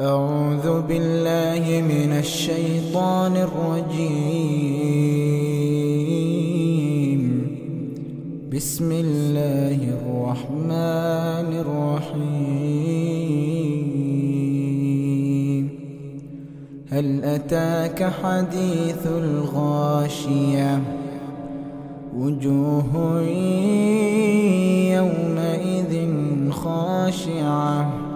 [0.00, 4.12] أعوذ بالله من الشيطان الرجيم.
[8.52, 12.44] بسم الله الرحمن الرحيم.
[16.90, 20.82] هل أتاك حديث الغاشية؟
[22.16, 23.22] وجوه
[24.92, 26.08] يومئذ
[26.50, 28.15] خاشعة.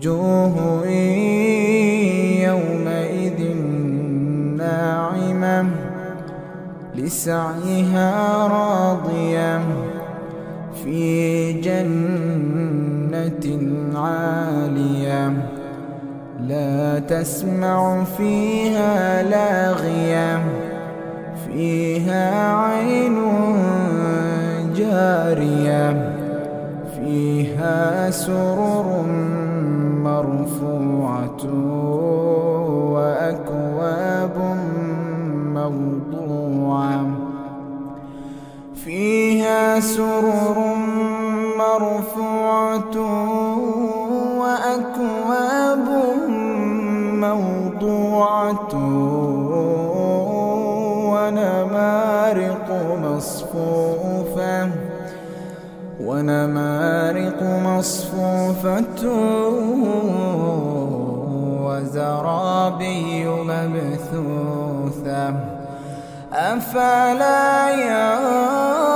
[0.00, 0.86] وجوه
[2.48, 3.40] يومئذ
[4.56, 5.66] ناعمة
[6.94, 8.10] لسعيها
[8.46, 9.60] راضية
[10.84, 13.44] في جنة
[13.94, 15.32] عالية.
[16.48, 20.40] لا تسمع فيها لاغية
[21.46, 23.16] فيها عين
[24.76, 26.14] جارية
[26.96, 28.89] فيها سرر
[47.20, 48.74] موضوعة
[51.12, 52.68] ونمارق
[53.02, 54.70] مصفوفة
[56.00, 59.02] ونمارق مصفوفة
[61.64, 65.24] وزرابي مبثوثة.
[66.32, 68.88] أفلا ينظرون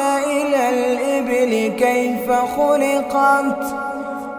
[0.00, 3.64] إلى الإبل كيف خلقت؟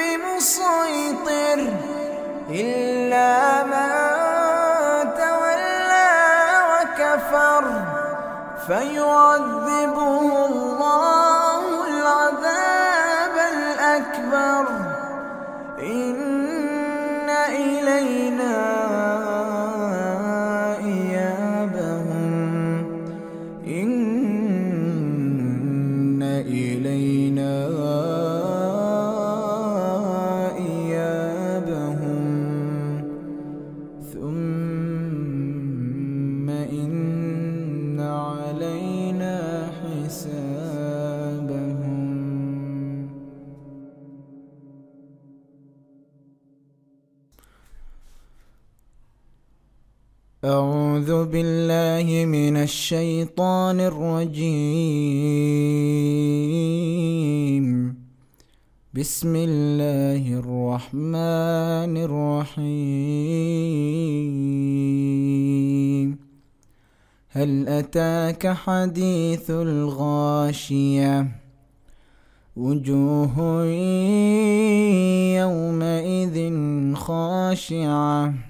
[0.00, 1.60] بمسيطر
[2.50, 3.90] إلا من
[5.14, 6.12] تولى
[6.70, 7.64] وكفر
[8.66, 10.79] فيعذبه الله
[50.44, 54.44] أعوذ بالله من الشيطان الرجيم.
[58.94, 62.68] بسم الله الرحمن الرحيم.
[67.30, 71.28] هل أتاك حديث الغاشية؟
[72.56, 73.64] وجوه
[75.36, 76.54] يومئذ
[76.94, 78.49] خاشعة.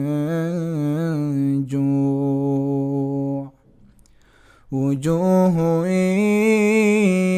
[4.71, 5.87] وجوه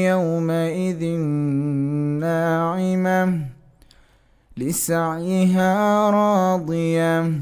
[0.06, 1.04] يومئذ
[2.20, 3.40] ناعمة
[4.58, 7.34] لسعيها راضية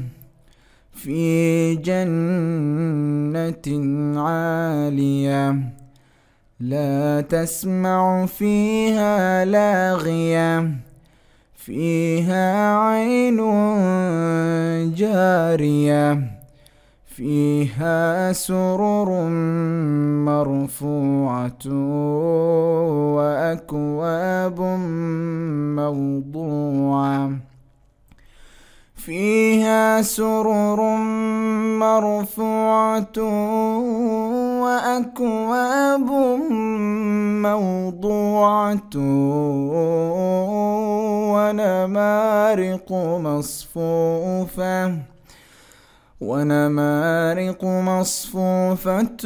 [0.92, 3.66] في جنة
[4.20, 5.56] عالية
[6.60, 10.70] لا تسمع فيها لاغية
[11.54, 13.36] فيها عين
[14.94, 16.31] جارية
[17.16, 19.28] فيها سرر
[20.24, 21.64] مرفوعة
[23.16, 24.60] وأكواب
[25.76, 27.30] موضوعة.
[28.94, 30.96] فيها سرر
[31.78, 33.18] مرفوعة
[34.62, 36.10] وأكواب
[37.42, 38.96] موضوعة
[41.32, 45.11] ونمارق مصفوفة.
[46.22, 49.22] ونمارق مصفوفة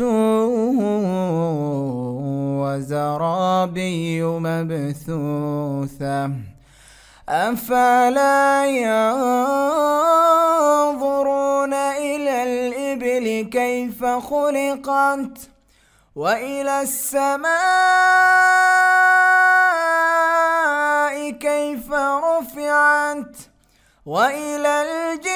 [2.60, 6.20] وزرابي مبثوثة.
[7.28, 9.34] أفلا ينظرون
[11.74, 15.36] إلى الإبل كيف خلقت
[16.16, 17.56] وإلى السماء
[21.30, 23.36] كيف رفعت
[24.06, 25.35] وإلى الجبال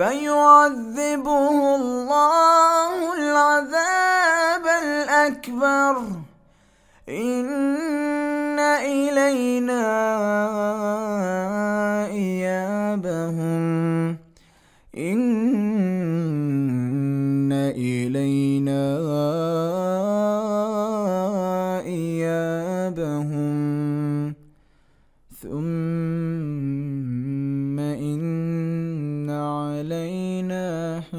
[0.00, 5.96] فيعذبه الله العذاب الأكبر.
[7.08, 9.86] إن إلينا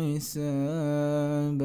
[0.01, 1.62] حسابهم.